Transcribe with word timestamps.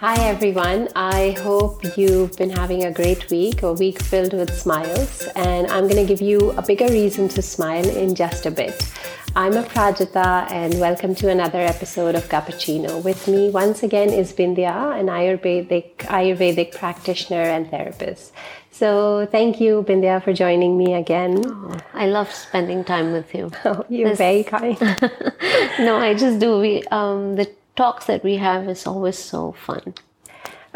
Hi, 0.00 0.16
everyone. 0.28 0.88
I 0.94 1.36
hope 1.40 1.96
you've 1.96 2.36
been 2.36 2.50
having 2.50 2.84
a 2.84 2.92
great 2.92 3.30
week, 3.30 3.62
a 3.62 3.72
week 3.72 4.02
filled 4.02 4.32
with 4.34 4.54
smiles, 4.58 5.26
and 5.34 5.66
I'm 5.68 5.84
going 5.84 5.96
to 5.96 6.04
give 6.04 6.20
you 6.20 6.50
a 6.52 6.62
bigger 6.62 6.88
reason 6.88 7.28
to 7.28 7.42
smile 7.42 7.88
in 7.88 8.14
just 8.14 8.46
a 8.46 8.50
bit. 8.50 8.92
I'm 9.36 9.52
Aprajita, 9.52 10.50
and 10.50 10.78
welcome 10.80 11.14
to 11.16 11.30
another 11.30 11.60
episode 11.60 12.14
of 12.14 12.28
Guppuccino. 12.28 13.02
With 13.02 13.26
me 13.28 13.50
once 13.50 13.82
again 13.82 14.10
is 14.10 14.32
Bindiya, 14.32 14.98
an 14.98 15.06
Ayurvedic, 15.06 15.96
Ayurvedic 15.98 16.74
practitioner 16.74 17.42
and 17.42 17.70
therapist. 17.70 18.32
So 18.78 19.26
thank 19.32 19.60
you, 19.60 19.82
Bindiya, 19.82 20.22
for 20.22 20.32
joining 20.32 20.78
me 20.78 20.94
again. 20.94 21.42
Oh, 21.44 21.76
I 21.94 22.06
love 22.06 22.32
spending 22.32 22.84
time 22.84 23.10
with 23.10 23.34
you. 23.34 23.50
Oh, 23.64 23.84
you're 23.88 24.10
this... 24.10 24.18
very 24.18 24.44
kind. 24.44 24.78
no, 25.80 25.96
I 25.96 26.14
just 26.14 26.38
do. 26.38 26.60
We 26.60 26.84
um, 26.92 27.34
the 27.34 27.50
talks 27.74 28.06
that 28.06 28.22
we 28.22 28.36
have 28.36 28.68
is 28.68 28.86
always 28.86 29.18
so 29.18 29.50
fun. 29.66 29.94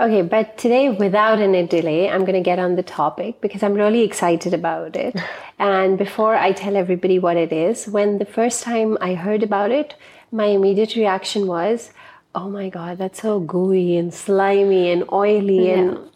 Okay, 0.00 0.22
but 0.22 0.58
today, 0.58 0.90
without 0.90 1.38
any 1.38 1.64
delay, 1.64 2.10
I'm 2.10 2.24
going 2.24 2.40
to 2.42 2.48
get 2.50 2.58
on 2.58 2.74
the 2.74 2.82
topic 2.82 3.40
because 3.40 3.62
I'm 3.62 3.74
really 3.74 4.02
excited 4.02 4.52
about 4.52 4.96
it. 4.96 5.14
and 5.60 5.96
before 5.96 6.34
I 6.34 6.50
tell 6.50 6.76
everybody 6.76 7.20
what 7.20 7.36
it 7.36 7.52
is, 7.52 7.86
when 7.86 8.18
the 8.18 8.24
first 8.24 8.64
time 8.64 8.98
I 9.00 9.14
heard 9.14 9.44
about 9.44 9.70
it, 9.70 9.94
my 10.32 10.46
immediate 10.46 10.96
reaction 10.96 11.46
was, 11.46 11.92
oh 12.34 12.50
my 12.50 12.68
God, 12.68 12.98
that's 12.98 13.22
so 13.22 13.38
gooey 13.38 13.96
and 13.96 14.12
slimy 14.12 14.90
and 14.90 15.04
oily. 15.12 15.68
Yeah. 15.68 15.78
And 15.78 16.11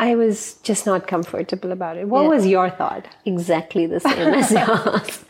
I 0.00 0.14
was 0.14 0.54
just 0.62 0.86
not 0.86 1.06
comfortable 1.06 1.72
about 1.72 1.98
it. 1.98 2.08
What 2.08 2.22
yeah. 2.22 2.28
was 2.28 2.46
your 2.46 2.70
thought? 2.70 3.06
Exactly 3.26 3.86
the 3.86 4.00
same 4.00 4.32
as 4.32 4.50
yours. 4.60 5.24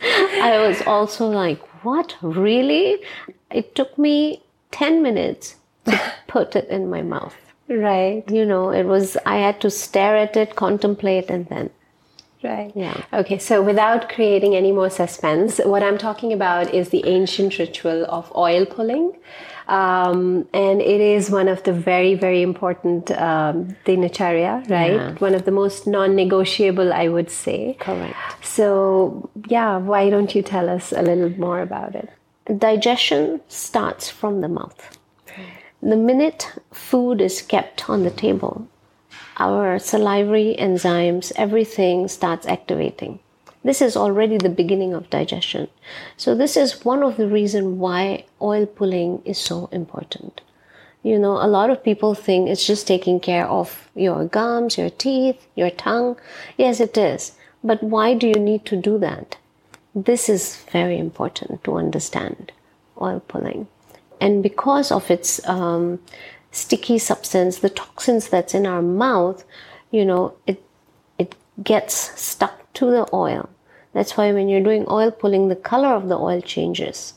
I 0.49 0.65
was 0.65 0.81
also 0.87 1.27
like, 1.27 1.59
what? 1.83 2.15
Really? 2.21 3.01
It 3.49 3.75
took 3.75 3.97
me 3.97 4.41
10 4.71 5.03
minutes 5.03 5.55
to 5.85 5.99
put 6.27 6.55
it 6.55 6.69
in 6.69 6.89
my 6.89 7.01
mouth. 7.01 7.35
Right. 7.67 8.23
You 8.31 8.45
know, 8.45 8.69
it 8.69 8.85
was, 8.85 9.17
I 9.25 9.39
had 9.39 9.59
to 9.59 9.69
stare 9.69 10.15
at 10.15 10.37
it, 10.37 10.55
contemplate, 10.55 11.29
and 11.29 11.47
then. 11.47 11.69
Right. 12.41 12.71
Yeah. 12.73 13.03
Okay, 13.11 13.39
so 13.39 13.61
without 13.61 14.07
creating 14.07 14.55
any 14.55 14.71
more 14.71 14.89
suspense, 14.89 15.59
what 15.65 15.83
I'm 15.83 15.97
talking 15.97 16.31
about 16.31 16.73
is 16.73 16.89
the 16.89 17.05
ancient 17.05 17.59
ritual 17.59 18.05
of 18.05 18.31
oil 18.37 18.65
pulling. 18.65 19.17
Um, 19.71 20.47
and 20.53 20.81
it 20.81 20.99
is 20.99 21.31
one 21.31 21.47
of 21.47 21.63
the 21.63 21.71
very, 21.71 22.13
very 22.15 22.41
important 22.41 23.09
um, 23.11 23.75
dinacharya, 23.85 24.69
right? 24.69 24.93
Yeah. 24.93 25.13
One 25.19 25.33
of 25.33 25.45
the 25.45 25.51
most 25.51 25.87
non 25.87 26.15
negotiable, 26.15 26.91
I 26.91 27.07
would 27.07 27.29
say. 27.29 27.77
Correct. 27.79 28.17
So, 28.43 29.29
yeah, 29.47 29.77
why 29.77 30.09
don't 30.09 30.35
you 30.35 30.41
tell 30.41 30.69
us 30.69 30.91
a 30.91 31.01
little 31.01 31.29
more 31.39 31.61
about 31.61 31.95
it? 31.95 32.09
digestion 32.57 33.41
starts 33.47 34.09
from 34.09 34.41
the 34.41 34.47
mouth. 34.47 34.97
The 35.81 35.95
minute 35.95 36.51
food 36.71 37.21
is 37.21 37.41
kept 37.41 37.89
on 37.89 38.03
the 38.03 38.11
table, 38.11 38.67
our 39.37 39.79
salivary 39.79 40.55
enzymes, 40.59 41.31
everything 41.35 42.07
starts 42.07 42.45
activating. 42.45 43.19
This 43.63 43.81
is 43.81 43.95
already 43.95 44.37
the 44.37 44.49
beginning 44.49 44.93
of 44.93 45.09
digestion. 45.09 45.67
So 46.17 46.33
this 46.33 46.57
is 46.57 46.83
one 46.83 47.03
of 47.03 47.17
the 47.17 47.27
reasons 47.27 47.77
why 47.77 48.25
oil 48.41 48.65
pulling 48.65 49.21
is 49.23 49.37
so 49.37 49.69
important. 49.71 50.41
You 51.03 51.19
know, 51.19 51.33
a 51.33 51.47
lot 51.47 51.69
of 51.69 51.83
people 51.83 52.13
think 52.15 52.49
it's 52.49 52.65
just 52.65 52.87
taking 52.87 53.19
care 53.19 53.47
of 53.47 53.89
your 53.95 54.25
gums, 54.25 54.77
your 54.77 54.89
teeth, 54.89 55.47
your 55.55 55.69
tongue. 55.69 56.17
Yes, 56.57 56.79
it 56.79 56.97
is. 56.97 57.33
But 57.63 57.83
why 57.83 58.13
do 58.15 58.27
you 58.27 58.35
need 58.35 58.65
to 58.65 58.75
do 58.75 58.97
that? 58.99 59.37
This 59.93 60.29
is 60.29 60.63
very 60.71 60.97
important 60.97 61.63
to 61.63 61.77
understand 61.77 62.51
oil 62.99 63.19
pulling. 63.27 63.67
And 64.19 64.43
because 64.43 64.91
of 64.91 65.09
its 65.09 65.45
um, 65.47 65.99
sticky 66.51 66.99
substance, 66.99 67.59
the 67.59 67.69
toxins 67.69 68.29
that's 68.29 68.53
in 68.53 68.65
our 68.65 68.81
mouth, 68.81 69.43
you 69.89 70.05
know, 70.05 70.35
it, 70.45 70.63
it 71.17 71.35
gets 71.63 72.19
stuck 72.19 72.60
to 72.75 72.91
the 72.91 73.07
oil. 73.13 73.49
That's 73.93 74.15
why 74.17 74.31
when 74.31 74.49
you're 74.49 74.63
doing 74.63 74.85
oil 74.89 75.11
pulling, 75.11 75.47
the 75.49 75.55
color 75.55 75.89
of 75.89 76.07
the 76.07 76.17
oil 76.17 76.41
changes. 76.41 77.13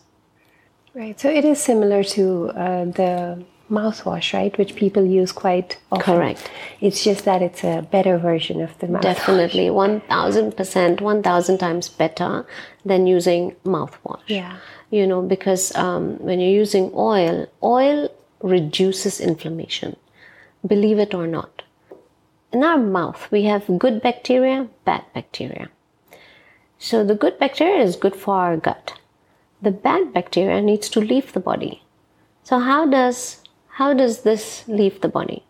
Right. 0.94 1.18
So 1.18 1.28
it 1.28 1.44
is 1.44 1.60
similar 1.60 2.04
to 2.04 2.50
uh, 2.50 2.84
the 2.84 3.44
mouthwash, 3.70 4.32
right? 4.32 4.56
Which 4.58 4.76
people 4.76 5.04
use 5.04 5.32
quite 5.32 5.78
often. 5.90 6.04
Correct. 6.04 6.50
It's 6.80 7.02
just 7.02 7.24
that 7.24 7.42
it's 7.42 7.64
a 7.64 7.86
better 7.90 8.18
version 8.18 8.60
of 8.60 8.78
the 8.78 8.86
mouthwash. 8.86 9.02
Definitely, 9.02 9.70
one 9.70 10.02
thousand 10.02 10.56
percent, 10.56 11.00
one 11.00 11.22
thousand 11.22 11.58
times 11.58 11.88
better 11.88 12.46
than 12.84 13.06
using 13.06 13.56
mouthwash. 13.64 14.20
Yeah. 14.28 14.58
You 14.90 15.06
know, 15.06 15.22
because 15.22 15.74
um, 15.74 16.18
when 16.18 16.38
you're 16.38 16.50
using 16.50 16.92
oil, 16.94 17.48
oil 17.62 18.08
reduces 18.42 19.20
inflammation. 19.20 19.96
Believe 20.64 20.98
it 20.98 21.12
or 21.12 21.26
not. 21.26 21.63
In 22.54 22.62
our 22.62 22.78
mouth, 22.78 23.26
we 23.32 23.42
have 23.46 23.80
good 23.80 24.00
bacteria, 24.00 24.68
bad 24.84 25.02
bacteria. 25.12 25.70
So 26.78 27.02
the 27.02 27.16
good 27.16 27.36
bacteria 27.36 27.82
is 27.82 27.96
good 27.96 28.14
for 28.14 28.36
our 28.36 28.56
gut. 28.56 28.92
The 29.60 29.72
bad 29.72 30.12
bacteria 30.12 30.60
needs 30.62 30.88
to 30.90 31.00
leave 31.00 31.32
the 31.32 31.40
body. 31.40 31.82
So 32.44 32.60
how 32.60 32.86
does 32.86 33.42
how 33.78 33.92
does 33.92 34.22
this 34.22 34.62
leave 34.68 35.00
the 35.00 35.08
body? 35.08 35.42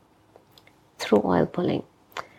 Through 0.99 1.21
oil 1.27 1.45
pulling, 1.45 1.83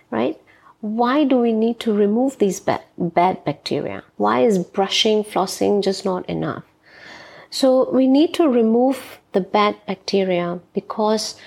right? 0.10 0.42
Why 0.82 1.26
do 1.26 1.38
we 1.38 1.54
need 1.54 1.80
to 1.82 1.94
remove 1.94 2.40
these 2.40 2.60
bad, 2.60 2.82
bad 2.98 3.46
bacteria? 3.46 4.04
Why 4.18 4.40
is 4.46 4.58
brushing, 4.58 5.24
flossing 5.24 5.84
just 5.84 6.06
not 6.06 6.28
enough? 6.28 6.64
So 7.52 7.92
we 7.92 8.08
need 8.08 8.34
to 8.34 8.50
remove 8.50 9.20
the 9.34 9.42
bad 9.42 9.76
bacteria 9.86 10.60
because 10.74 11.40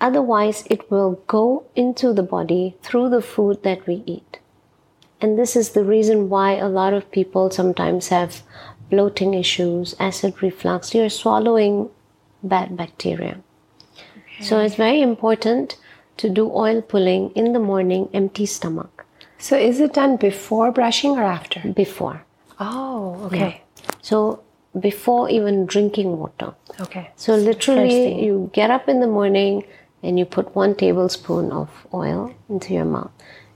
otherwise 0.00 0.64
it 0.70 0.90
will 0.90 1.22
go 1.26 1.64
into 1.74 2.12
the 2.12 2.22
body 2.22 2.76
through 2.82 3.08
the 3.10 3.22
food 3.22 3.62
that 3.62 3.86
we 3.86 4.02
eat. 4.06 4.38
And 5.20 5.38
this 5.38 5.56
is 5.56 5.70
the 5.70 5.84
reason 5.84 6.28
why 6.28 6.52
a 6.52 6.68
lot 6.68 6.92
of 6.92 7.10
people 7.10 7.50
sometimes 7.50 8.08
have 8.08 8.42
bloating 8.90 9.34
issues, 9.34 9.94
acid 9.98 10.42
reflux. 10.42 10.94
You're 10.94 11.08
swallowing 11.08 11.88
bad 12.42 12.76
bacteria. 12.76 13.38
Okay. 13.94 14.44
So 14.44 14.60
it's 14.60 14.74
very 14.74 15.00
important 15.00 15.76
to 16.18 16.28
do 16.28 16.50
oil 16.52 16.82
pulling 16.82 17.30
in 17.30 17.52
the 17.52 17.58
morning, 17.58 18.08
empty 18.12 18.46
stomach. 18.46 19.06
So 19.38 19.56
is 19.56 19.80
it 19.80 19.94
done 19.94 20.16
before 20.16 20.72
brushing 20.72 21.12
or 21.12 21.22
after? 21.22 21.60
Before. 21.72 22.22
Oh, 22.58 23.20
okay. 23.24 23.62
Yeah. 23.76 23.90
So 24.02 24.42
before 24.78 25.28
even 25.30 25.66
drinking 25.66 26.18
water. 26.18 26.54
Okay. 26.80 27.10
So 27.16 27.34
literally 27.34 28.24
you 28.24 28.50
get 28.52 28.70
up 28.70 28.88
in 28.88 29.00
the 29.00 29.06
morning 29.06 29.64
and 30.02 30.18
you 30.18 30.24
put 30.24 30.54
one 30.54 30.74
tablespoon 30.74 31.52
of 31.52 31.86
oil 31.92 32.34
into 32.48 32.74
your 32.74 32.84
mouth 32.84 33.10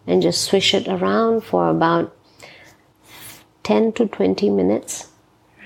and 0.07 0.23
just 0.23 0.45
swish 0.45 0.75
it 0.75 0.89
around 0.89 1.43
for 1.43 1.69
about 1.69 2.17
10 3.63 3.93
to 3.93 4.07
20 4.07 4.51
minutes. 4.51 5.09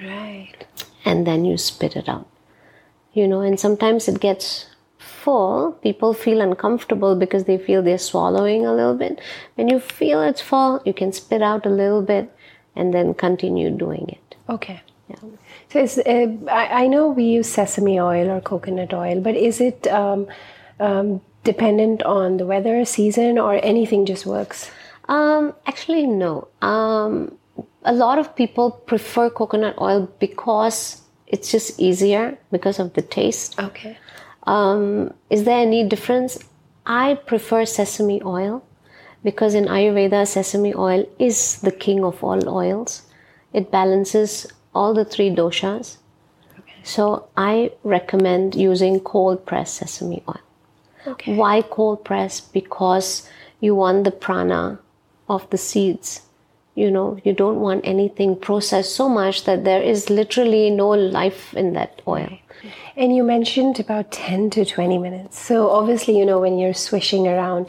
Right. 0.03 0.67
And 1.05 1.27
then 1.27 1.45
you 1.45 1.57
spit 1.57 1.97
it 1.97 2.09
out 2.09 2.27
you 3.15 3.29
know, 3.29 3.41
and 3.41 3.59
sometimes 3.59 4.09
it 4.09 4.21
gets 4.21 4.67
full. 4.99 5.73
People 5.83 6.13
feel 6.13 6.41
uncomfortable 6.41 7.15
because 7.17 7.45
they 7.45 7.57
feel 7.57 7.83
they're 7.83 7.97
swallowing 7.97 8.67
a 8.67 8.75
little 8.75 8.97
bit. 8.97 9.21
When 9.55 9.69
you 9.69 9.79
feel 9.79 10.21
it's 10.23 10.41
full, 10.41 10.83
you 10.85 10.93
can 10.93 11.13
spit 11.13 11.41
out 11.41 11.65
a 11.65 11.71
little 11.71 12.03
bit 12.03 12.31
and 12.77 12.93
then 12.93 13.15
continue 13.15 13.71
doing 13.71 14.09
it. 14.09 14.37
Okay. 14.49 14.83
Yeah. 15.09 15.87
So 15.87 16.03
uh, 16.03 16.51
I, 16.51 16.85
I, 16.85 16.87
know 16.87 17.09
we 17.09 17.25
use 17.25 17.49
sesame 17.49 18.01
oil 18.01 18.31
or 18.31 18.41
coconut 18.41 18.95
oil, 18.95 19.21
but 19.21 19.37
is 19.37 19.61
it 19.61 19.87
um, 19.89 20.27
um, 20.81 21.21
dependent 21.45 22.03
on 22.03 22.37
the 22.39 22.47
weather, 22.47 22.85
season, 22.85 23.39
or 23.39 23.61
anything 23.63 24.07
just 24.07 24.27
works? 24.27 24.71
Um, 25.09 25.55
actually, 25.67 26.07
no. 26.07 26.49
Um, 26.63 27.37
a 27.85 27.93
lot 27.93 28.19
of 28.19 28.35
people 28.35 28.71
prefer 28.71 29.31
coconut 29.31 29.77
oil 29.81 30.09
because 30.19 31.03
it's 31.27 31.51
just 31.51 31.79
easier 31.79 32.39
because 32.51 32.79
of 32.79 32.95
the 32.95 33.03
taste. 33.03 33.59
Okay. 33.59 33.97
Um, 34.45 35.13
is 35.31 35.45
there 35.45 35.59
any 35.59 35.87
difference? 35.87 36.39
I 36.87 37.15
prefer 37.15 37.65
sesame 37.65 38.23
oil 38.23 38.65
because 39.23 39.55
in 39.55 39.65
Ayurveda, 39.65 40.27
sesame 40.27 40.75
oil 40.75 41.07
is 41.19 41.61
the 41.61 41.73
king 41.73 42.05
of 42.05 42.23
all 42.23 42.49
oils. 42.49 43.03
It 43.53 43.71
balances 43.71 44.47
all 44.75 44.93
the 44.93 45.05
three 45.05 45.31
doshas. 45.31 45.97
Okay. 46.59 46.81
So 46.83 47.29
I 47.37 47.73
recommend 47.85 48.55
using 48.55 49.01
cold 49.01 49.47
pressed 49.47 49.77
sesame 49.77 50.23
oil. 50.29 50.44
Okay. 51.07 51.35
Why 51.35 51.63
cold 51.63 52.05
press? 52.05 52.41
Because 52.41 53.29
you 53.61 53.75
want 53.75 54.05
the 54.05 54.11
prana 54.11 54.79
of 55.29 55.49
the 55.51 55.59
seeds 55.59 56.21
you 56.75 56.91
know 56.91 57.19
you 57.25 57.33
don't 57.33 57.61
want 57.61 57.81
anything 57.85 58.37
processed 58.37 58.95
so 58.95 59.09
much 59.09 59.45
that 59.45 59.65
there 59.65 59.83
is 59.83 60.11
literally 60.11 60.71
no 60.71 60.89
life 60.89 61.55
in 61.55 61.73
that 61.73 62.03
oil 62.07 62.39
and 62.97 63.15
you 63.15 63.23
mentioned 63.23 63.79
about 63.81 64.11
10 64.11 64.51
to 64.51 64.65
20 64.65 64.99
minutes 64.99 65.39
so 65.39 65.71
obviously 65.71 66.19
you 66.19 66.25
know 66.27 66.41
when 66.41 66.59
you're 66.59 66.75
swishing 66.75 67.27
around 67.29 67.67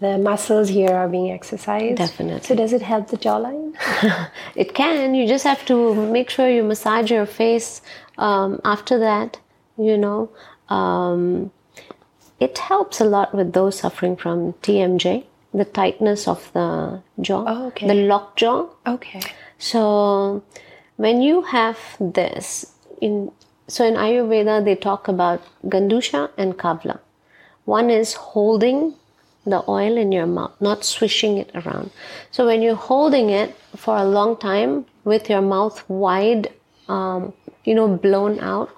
the 0.00 0.16
muscles 0.16 0.68
here 0.68 0.90
are 0.90 1.08
being 1.08 1.32
exercised. 1.32 1.96
Definitely. 1.96 2.46
So 2.46 2.54
does 2.54 2.72
it 2.72 2.82
help 2.82 3.08
the 3.08 3.16
jawline? 3.16 3.74
it 4.54 4.72
can. 4.72 5.12
You 5.12 5.26
just 5.26 5.42
have 5.42 5.64
to 5.64 5.92
make 6.12 6.30
sure 6.30 6.48
you 6.48 6.62
massage 6.62 7.10
your 7.10 7.26
face 7.26 7.82
um, 8.16 8.60
after 8.64 8.98
that. 8.98 9.38
You 9.76 9.98
know, 9.98 10.30
um, 10.68 11.50
it 12.40 12.58
helps 12.58 13.00
a 13.00 13.04
lot 13.04 13.34
with 13.34 13.52
those 13.52 13.78
suffering 13.78 14.16
from 14.16 14.52
TMJ, 14.64 15.24
the 15.52 15.64
tightness 15.64 16.28
of 16.28 16.50
the 16.52 17.02
jaw, 17.20 17.44
Oh, 17.46 17.66
okay. 17.68 17.86
the 17.86 17.94
locked 17.94 18.38
jaw. 18.38 18.66
Okay. 18.86 19.20
So 19.58 20.42
when 20.96 21.20
you 21.22 21.42
have 21.42 21.78
this 22.00 22.72
in 23.00 23.30
so 23.66 23.84
in 23.84 23.94
Ayurveda 23.94 24.64
they 24.64 24.74
talk 24.74 25.08
about 25.08 25.42
Gandusha 25.66 26.30
and 26.36 26.56
Kavala. 26.56 27.00
One 27.64 27.90
is 27.90 28.14
holding 28.14 28.94
the 29.44 29.62
oil 29.68 29.96
in 29.96 30.10
your 30.12 30.26
mouth, 30.26 30.52
not 30.60 30.84
swishing 30.84 31.36
it 31.38 31.50
around. 31.54 31.90
So 32.30 32.46
when 32.46 32.62
you're 32.62 32.74
holding 32.74 33.28
it 33.30 33.54
for 33.76 33.96
a 33.96 34.04
long 34.04 34.36
time 34.38 34.86
with 35.04 35.28
your 35.28 35.42
mouth 35.42 35.84
wide, 35.88 36.48
um, 36.88 37.32
you 37.64 37.74
know, 37.74 37.88
blown 37.88 38.40
out 38.40 38.70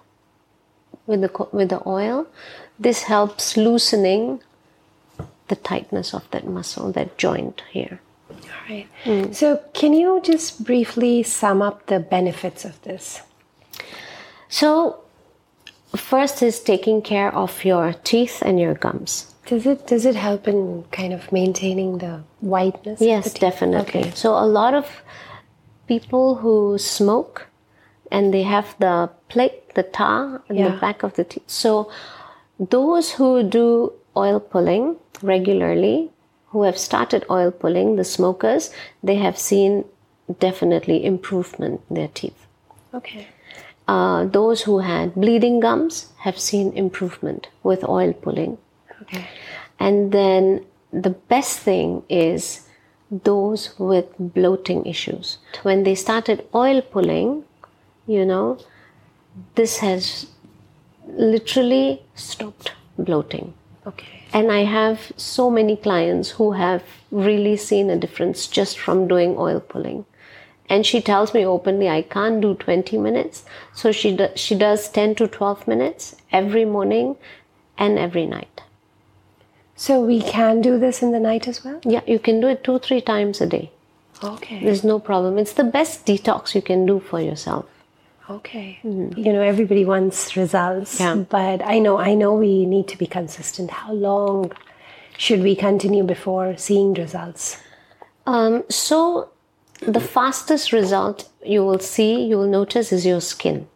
with 1.11 1.21
the 1.21 1.49
with 1.53 1.69
the 1.69 1.83
oil, 1.87 2.27
this 2.79 3.03
helps 3.03 3.57
loosening 3.57 4.41
the 5.49 5.57
tightness 5.57 6.15
of 6.15 6.31
that 6.31 6.47
muscle, 6.47 6.93
that 6.93 7.19
joint 7.19 7.62
here. 7.71 8.01
All 8.31 8.37
right. 8.69 8.89
Mm. 9.05 9.35
So 9.35 9.61
can 9.75 9.93
you 9.93 10.21
just 10.23 10.65
briefly 10.65 11.23
sum 11.25 11.61
up 11.61 11.87
the 11.87 11.99
benefits 11.99 12.65
of 12.65 12.81
this? 12.83 13.23
So, 14.49 15.01
first 15.97 16.43
is 16.43 16.61
taking 16.61 17.03
care 17.03 17.35
of 17.35 17.65
your 17.65 17.93
teeth 17.93 18.43
and 18.43 18.61
your 18.61 18.75
gums. 18.75 19.35
Does 19.47 19.67
it 19.67 19.87
does 19.87 20.05
it 20.06 20.15
help 20.15 20.47
in 20.47 20.85
kind 20.93 21.13
of 21.13 21.33
maintaining 21.33 21.99
the 21.99 22.23
whiteness? 22.41 23.01
Yes, 23.01 23.33
the 23.33 23.39
definitely. 23.41 24.01
Okay. 24.01 24.11
So, 24.15 24.35
a 24.35 24.47
lot 24.47 24.75
of 24.75 24.87
people 25.89 26.37
who 26.37 26.79
smoke 26.79 27.50
and 28.11 28.35
they 28.35 28.43
have 28.43 28.75
the 28.79 29.11
plate, 29.29 29.75
the 29.75 29.83
tar 29.83 30.43
in 30.49 30.57
the 30.57 30.79
back 30.81 31.03
of 31.03 31.15
the 31.15 31.25
teeth. 31.25 31.45
So, 31.47 31.91
those 32.59 33.12
who 33.12 33.43
do 33.43 33.93
oil 34.17 34.41
pulling 34.41 34.97
regularly, 35.23 36.11
who 36.49 36.62
have 36.62 36.77
started 36.77 37.25
oil 37.31 37.51
pulling, 37.51 37.97
the 37.97 38.05
smokers, 38.05 38.71
they 39.03 39.17
have 39.17 39.39
seen 39.39 39.85
definitely 40.39 41.05
improvement 41.05 41.81
in 41.89 41.97
their 41.97 42.09
teeth. 42.09 42.47
Okay. 42.93 43.27
Uh, 43.87 44.25
those 44.27 44.63
who 44.63 44.79
had 44.81 45.15
bleeding 45.15 45.61
gums 45.61 46.13
have 46.19 46.39
seen 46.39 46.73
improvement 46.75 47.49
with 47.63 47.83
oil 47.85 48.13
pulling. 48.13 48.59
Okay. 49.03 49.27
And 49.79 50.13
then 50.13 50.65
the 50.93 51.11
best 51.11 51.59
thing 51.61 52.03
is 52.09 52.69
those 53.11 53.75
with 53.79 54.06
bloating 54.19 54.87
issues. 54.87 55.39
When 55.63 55.83
they 55.83 55.95
started 55.95 56.47
oil 56.55 56.83
pulling, 56.83 57.45
you 58.06 58.25
know, 58.25 58.58
this 59.55 59.79
has 59.79 60.26
literally 61.06 62.02
stopped 62.14 62.73
bloating. 62.99 63.55
Okay. 63.87 64.25
And 64.32 64.52
I 64.52 64.64
have 64.64 65.12
so 65.17 65.50
many 65.50 65.76
clients 65.76 66.31
who 66.31 66.52
have 66.52 66.82
really 67.11 67.56
seen 67.56 67.91
a 67.91 67.97
difference 67.97 68.47
just 68.47 68.79
from 68.79 69.08
doing 69.08 69.37
oil 69.37 69.61
pulling. 69.61 70.05
And 70.69 70.87
she 70.87 71.00
tells 71.00 71.35
me 71.35 71.44
openly, 71.44 71.88
I 71.88 72.02
can't 72.02 72.41
do 72.41 72.55
20 72.55 72.97
minutes. 72.97 73.44
So 73.75 73.91
she, 73.91 74.17
do, 74.17 74.29
she 74.37 74.55
does 74.55 74.88
10 74.88 75.17
to 75.17 75.26
12 75.26 75.67
minutes 75.67 76.14
every 76.31 76.64
morning 76.64 77.17
and 77.76 77.99
every 77.99 78.26
night. 78.26 78.62
So 79.75 80.00
we 80.00 80.20
can 80.20 80.61
do 80.61 80.79
this 80.79 81.03
in 81.03 81.11
the 81.11 81.19
night 81.19 81.49
as 81.49 81.64
well? 81.64 81.81
Yeah, 81.85 82.03
you 82.06 82.19
can 82.19 82.41
do 82.41 82.46
it 82.46 82.62
two, 82.62 82.79
three 82.79 83.00
times 83.00 83.41
a 83.41 83.46
day. 83.46 83.70
Okay. 84.23 84.62
There's 84.62 84.85
no 84.85 85.00
problem. 85.00 85.38
It's 85.38 85.55
the 85.55 85.64
best 85.64 86.06
detox 86.06 86.55
you 86.55 86.62
can 86.62 86.87
do 86.87 87.00
for 87.00 87.20
yourself. 87.20 87.64
Okay. 88.31 88.79
You 88.85 89.32
know, 89.32 89.43
everybody 89.43 89.85
wants 89.85 90.37
results, 90.37 91.00
Yeah. 91.00 91.17
but 91.29 91.62
I 91.65 91.79
know 91.81 91.99
I 91.99 92.15
know 92.15 92.35
we 92.35 92.65
need 92.65 92.87
to 92.88 92.97
be 92.99 93.06
consistent. 93.06 93.71
How 93.71 93.93
long 93.93 94.53
should 95.19 95.43
we 95.43 95.55
continue 95.56 96.05
before 96.05 96.56
seeing 96.56 96.94
results? 96.94 97.56
Um, 98.27 98.62
so, 98.69 99.29
the 99.81 100.00
fastest 100.00 100.73
result 100.73 101.29
you 101.44 101.65
will 101.65 101.81
see, 101.81 102.23
you 102.25 102.37
will 102.38 102.47
notice, 102.61 102.93
is 102.93 103.05
your 103.05 103.21
skin. 103.21 103.67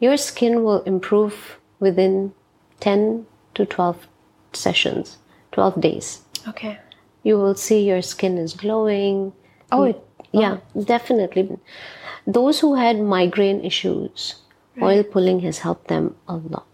Your 0.00 0.16
skin 0.16 0.64
will 0.64 0.82
improve 0.82 1.58
within 1.78 2.32
10 2.80 3.26
to 3.54 3.64
12 3.66 4.08
sessions, 4.52 5.18
12 5.52 5.80
days. 5.80 6.22
Okay. 6.48 6.78
You 7.22 7.38
will 7.38 7.54
see 7.54 7.86
your 7.86 8.02
skin 8.02 8.36
is 8.38 8.54
glowing. 8.54 9.32
Oh, 9.70 9.84
it, 9.84 10.00
Yeah, 10.32 10.56
definitely. 10.84 11.58
Those 12.26 12.60
who 12.60 12.74
had 12.74 13.00
migraine 13.00 13.64
issues, 13.64 14.36
oil 14.80 15.02
pulling 15.02 15.40
has 15.40 15.58
helped 15.58 15.88
them 15.88 16.16
a 16.28 16.36
lot. 16.36 16.66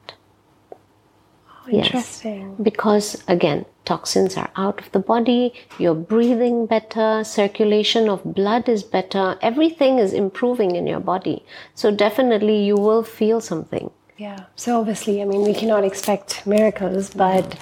Oh, 0.71 1.71
yes. 1.71 1.87
interesting. 1.87 2.57
because 2.63 3.23
again 3.29 3.67
toxins 3.85 4.39
are 4.39 4.51
out 4.57 4.81
of 4.81 4.91
the 4.93 4.99
body 4.99 5.53
you're 5.79 5.95
breathing 5.95 6.65
better 6.65 7.23
circulation 7.25 8.09
of 8.09 8.25
blood 8.25 8.71
is 8.71 8.83
better 8.83 9.37
everything 9.43 9.99
is 9.99 10.15
improving 10.15 10.77
in 10.77 10.87
your 10.87 11.01
body 11.01 11.45
so 11.75 11.91
definitely 11.91 12.65
you 12.65 12.77
will 12.77 13.03
feel 13.03 13.43
something 13.43 13.91
Yeah. 14.19 14.47
So 14.57 14.81
obviously, 14.81 15.23
I 15.23 15.25
mean, 15.25 15.43
we 15.43 15.55
cannot 15.55 15.85
expect 15.85 16.45
miracles, 16.45 17.11
but 17.11 17.57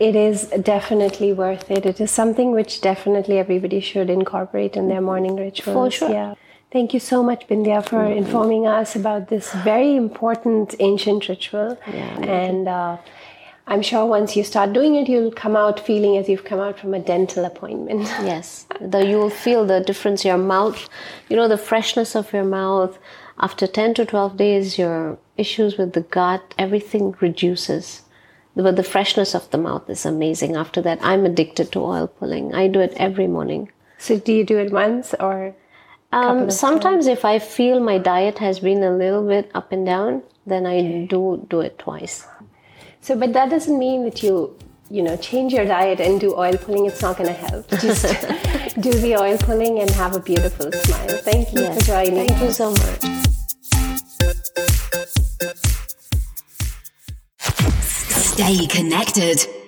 it 0.00 0.16
is 0.16 0.48
definitely 0.62 1.32
worth 1.32 1.70
it. 1.70 1.86
It 1.86 2.00
is 2.00 2.10
something 2.10 2.50
which 2.50 2.80
definitely 2.80 3.38
everybody 3.38 3.80
should 3.80 4.10
incorporate 4.10 4.76
in 4.76 4.88
their 4.88 4.96
mm-hmm. 4.96 5.06
morning 5.06 5.36
rituals. 5.36 5.74
For 5.74 5.90
sure. 5.90 6.10
Yeah. 6.10 6.34
Thank 6.72 6.94
you 6.94 7.00
so 7.00 7.22
much, 7.22 7.48
Bindiya, 7.48 7.84
for 7.88 8.04
informing 8.04 8.66
us 8.66 8.94
about 8.94 9.28
this 9.28 9.52
very 9.64 9.96
important 9.96 10.74
ancient 10.78 11.28
ritual. 11.28 11.76
Yeah. 11.88 12.20
And 12.20 12.68
uh, 12.68 12.98
I'm 13.66 13.82
sure 13.82 14.06
once 14.06 14.36
you 14.36 14.44
start 14.44 14.72
doing 14.72 14.94
it, 14.94 15.08
you'll 15.08 15.32
come 15.32 15.56
out 15.56 15.80
feeling 15.80 16.16
as 16.16 16.28
you've 16.28 16.44
come 16.44 16.60
out 16.60 16.78
from 16.78 16.94
a 16.94 17.00
dental 17.00 17.44
appointment. 17.44 18.02
yes 18.32 18.66
the, 18.80 19.04
you 19.04 19.16
will 19.16 19.30
feel 19.30 19.64
the 19.66 19.80
difference 19.80 20.24
your 20.24 20.38
mouth 20.38 20.88
you 21.28 21.36
know 21.36 21.48
the 21.48 21.58
freshness 21.58 22.14
of 22.14 22.32
your 22.32 22.44
mouth 22.44 22.98
after 23.38 23.66
10 23.66 23.94
to 23.94 24.06
12 24.06 24.36
days 24.36 24.78
your 24.78 25.18
issues 25.36 25.76
with 25.76 25.92
the 25.92 26.00
gut 26.00 26.54
everything 26.58 27.14
reduces 27.20 28.02
but 28.56 28.76
the 28.76 28.82
freshness 28.82 29.34
of 29.34 29.50
the 29.50 29.58
mouth 29.58 29.88
is 29.88 30.04
amazing 30.04 30.56
after 30.56 30.80
that 30.82 30.98
i'm 31.02 31.24
addicted 31.24 31.70
to 31.72 31.80
oil 31.80 32.06
pulling 32.06 32.54
i 32.54 32.66
do 32.68 32.80
it 32.80 32.92
every 32.96 33.26
morning 33.26 33.70
So 33.98 34.18
do 34.18 34.32
you 34.32 34.44
do 34.44 34.56
it 34.56 34.72
once 34.72 35.14
or? 35.20 35.54
Um, 36.12 36.50
sometimes 36.50 37.06
if 37.06 37.24
I 37.24 37.38
feel 37.38 37.78
my 37.80 37.98
diet 37.98 38.38
has 38.38 38.58
been 38.58 38.82
a 38.82 38.90
little 38.90 39.26
bit 39.26 39.50
up 39.54 39.70
and 39.70 39.86
down, 39.86 40.22
then 40.44 40.66
I 40.66 41.06
do 41.06 41.46
do 41.48 41.60
it 41.60 41.78
twice. 41.78 42.26
So, 43.00 43.16
but 43.16 43.32
that 43.32 43.48
doesn't 43.48 43.78
mean 43.78 44.04
that 44.04 44.22
you, 44.22 44.56
you 44.90 45.02
know, 45.02 45.16
change 45.16 45.52
your 45.52 45.64
diet 45.64 46.00
and 46.00 46.20
do 46.20 46.34
oil 46.36 46.56
pulling. 46.56 46.86
It's 46.86 47.00
not 47.00 47.16
going 47.16 47.28
to 47.28 47.34
help. 47.34 47.68
Just 47.80 48.02
do 48.80 48.92
the 48.92 49.16
oil 49.16 49.38
pulling 49.38 49.78
and 49.78 49.90
have 49.90 50.16
a 50.16 50.20
beautiful 50.20 50.72
smile. 50.72 51.16
Thank 51.18 51.52
you 51.54 51.72
for 51.72 51.80
joining. 51.80 52.26
Thank 52.26 52.40
you 52.42 52.50
so 52.50 52.70
much. 52.72 53.20
Stay 57.80 58.66
connected. 58.66 59.59